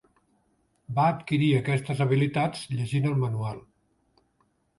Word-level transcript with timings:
Va 0.99 1.03
adquirir 1.15 1.49
aquestes 1.57 2.01
habilitats 2.07 2.65
llegint 2.73 3.07
el 3.11 3.15
manual. 3.27 3.61